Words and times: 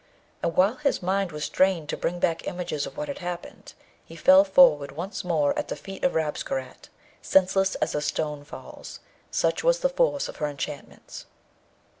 And 0.41 0.55
while 0.55 0.77
his 0.77 1.03
mind 1.03 1.31
was 1.31 1.43
straining 1.43 1.85
to 1.85 1.95
bring 1.95 2.17
back 2.17 2.47
images 2.47 2.87
of 2.87 2.97
what 2.97 3.07
had 3.07 3.19
happened, 3.19 3.73
he 4.03 4.15
fell 4.15 4.43
forward 4.43 4.93
once 4.93 5.23
more 5.23 5.55
at 5.59 5.67
the 5.67 5.75
feet 5.75 6.03
of 6.03 6.15
Rabesqurat, 6.15 6.89
senseless 7.21 7.75
as 7.75 7.93
a 7.93 8.01
stone 8.01 8.43
falls; 8.43 8.99
such 9.29 9.63
was 9.63 9.81
the 9.81 9.89
force 9.89 10.27
of 10.27 10.37
her 10.37 10.47
enchantments. 10.47 11.27